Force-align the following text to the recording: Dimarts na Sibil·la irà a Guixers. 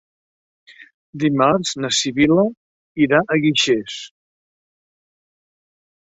Dimarts 1.23 1.73
na 1.83 1.91
Sibil·la 1.97 2.45
irà 3.07 3.19
a 3.23 3.37
Guixers. 3.43 3.99